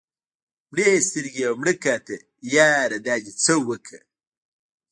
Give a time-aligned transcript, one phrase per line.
[0.71, 2.15] مړې سترګې او مړه کاته
[2.55, 3.99] ياره دا دې څه اوکړه